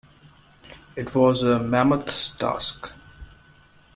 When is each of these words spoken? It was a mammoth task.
It 0.95 1.13
was 1.13 1.43
a 1.43 1.59
mammoth 1.59 2.33
task. 2.39 2.89